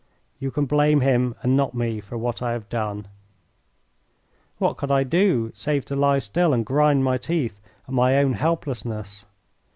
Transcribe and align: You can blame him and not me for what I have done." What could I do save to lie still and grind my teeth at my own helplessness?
You 0.39 0.49
can 0.49 0.65
blame 0.65 1.01
him 1.01 1.35
and 1.43 1.55
not 1.55 1.75
me 1.75 1.99
for 1.99 2.17
what 2.17 2.41
I 2.41 2.53
have 2.53 2.67
done." 2.69 3.07
What 4.57 4.75
could 4.75 4.89
I 4.91 5.03
do 5.03 5.51
save 5.53 5.85
to 5.85 5.95
lie 5.95 6.17
still 6.17 6.55
and 6.55 6.65
grind 6.65 7.03
my 7.03 7.19
teeth 7.19 7.61
at 7.87 7.93
my 7.93 8.17
own 8.17 8.33
helplessness? 8.33 9.27